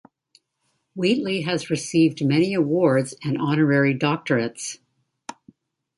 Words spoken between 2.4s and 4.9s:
awards and honorary doctorates.